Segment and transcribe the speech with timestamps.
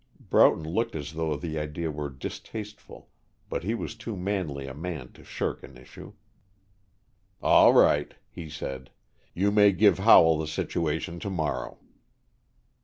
[0.31, 3.11] Broughton looked as though the idea were distasteful,
[3.49, 6.13] but he was too manly a man to shirk an issue.
[7.39, 8.89] "All right," he said.
[9.35, 11.77] "You may give Howell the situation to morrow."